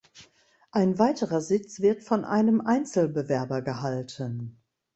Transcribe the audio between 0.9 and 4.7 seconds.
weiterer Sitz wird von einem Einzelbewerber gehalten.